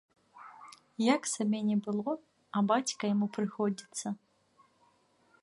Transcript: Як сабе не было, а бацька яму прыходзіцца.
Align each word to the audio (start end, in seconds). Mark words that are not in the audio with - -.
Як 1.15 1.21
сабе 1.33 1.59
не 1.67 1.75
было, 1.89 2.11
а 2.57 2.65
бацька 2.73 3.03
яму 3.13 3.27
прыходзіцца. 3.37 4.07